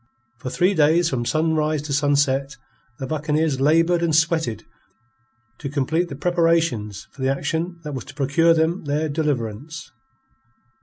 [0.39, 2.57] For three days from sunrise to sunset,
[2.97, 4.63] the buccaneers laboured and sweated
[5.59, 9.91] to complete the preparations for the action that was to procure them their deliverance.